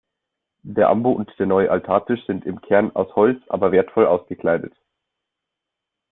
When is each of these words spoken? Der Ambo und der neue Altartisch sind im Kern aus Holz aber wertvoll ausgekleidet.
Der 0.63 0.89
Ambo 0.89 1.11
und 1.11 1.31
der 1.37 1.45
neue 1.45 1.69
Altartisch 1.69 2.25
sind 2.25 2.43
im 2.47 2.59
Kern 2.61 2.89
aus 2.95 3.13
Holz 3.15 3.39
aber 3.49 3.71
wertvoll 3.71 4.07
ausgekleidet. 4.07 4.73